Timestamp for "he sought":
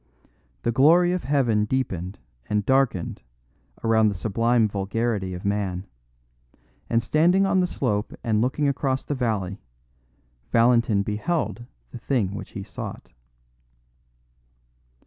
12.53-13.09